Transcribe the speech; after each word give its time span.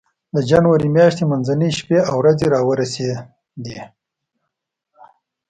د 0.35 0.37
جنوري 0.49 0.89
میاشتې 0.97 1.23
منځنۍ 1.31 1.69
شپې 1.79 1.99
او 2.09 2.15
ورځې 2.21 2.45
را 2.53 2.59
ورسېدې 2.69 3.05
وې. 3.77 3.83